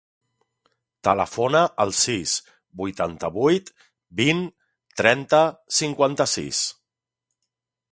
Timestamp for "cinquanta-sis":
5.83-6.65